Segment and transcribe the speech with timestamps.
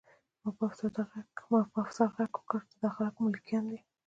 [0.41, 0.49] ما
[1.71, 3.79] په افسر غږ وکړ چې دا خلک ملکیان دي